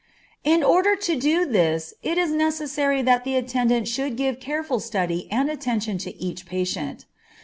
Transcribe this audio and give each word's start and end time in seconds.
In 0.43 0.63
order 0.63 0.95
to 0.95 1.15
do 1.15 1.45
this 1.45 1.93
it 2.01 2.17
is 2.17 2.31
necessary 2.31 3.03
that 3.03 3.23
the 3.23 3.35
attendant 3.35 3.87
should 3.87 4.15
give 4.17 4.39
careful 4.39 4.79
study 4.79 5.27
and 5.31 5.47
attention 5.47 5.99
to 5.99 6.15
each 6.19 6.47
patient. 6.47 7.05